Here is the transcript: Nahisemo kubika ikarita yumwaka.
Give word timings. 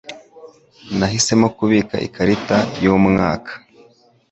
Nahisemo 0.97 1.47
kubika 1.57 1.95
ikarita 2.07 2.57
yumwaka. 2.83 3.51